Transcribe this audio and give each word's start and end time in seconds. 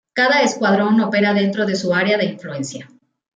Cada 0.15 0.41
escuadrón 0.41 0.99
opera 0.99 1.31
dentro 1.35 1.67
de 1.67 1.75
su 1.75 1.93
área 1.93 2.17
de 2.17 2.25
influencia. 2.25 2.89